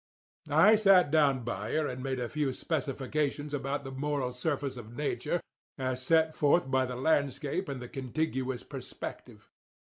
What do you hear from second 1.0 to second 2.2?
down by her and made